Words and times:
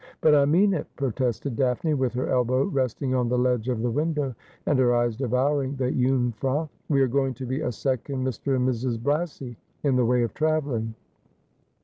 'But 0.21 0.33
I 0.33 0.45
mean 0.45 0.73
it, 0.73 0.87
protested 0.95 1.55
Daphne, 1.55 1.93
with 1.93 2.13
her 2.13 2.27
elbow 2.27 2.63
resting 2.63 3.13
on 3.13 3.29
the 3.29 3.37
ledge 3.37 3.69
of 3.69 3.83
the 3.83 3.91
window, 3.91 4.33
and 4.65 4.79
her 4.79 4.95
eyes 4.95 5.15
devouring 5.15 5.75
the 5.75 5.91
J 5.91 6.09
ung 6.09 6.31
frau.' 6.37 6.67
We 6.89 7.01
are 7.01 7.07
going 7.07 7.35
to 7.35 7.45
be 7.45 7.61
a 7.61 7.71
second 7.71 8.25
Mr. 8.25 8.55
and 8.55 8.67
Mrs. 8.67 8.97
Brassey 8.99 9.57
in 9.83 9.97
the 9.97 10.05
way 10.05 10.23
of 10.23 10.33
travelling.' 10.33 10.95